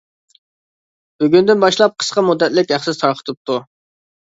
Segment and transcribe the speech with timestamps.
[1.23, 3.63] بۈگۈندىن باشلاپ قىسقا مۇددەتلىك ھەقسىز تارقىتىپتۇ.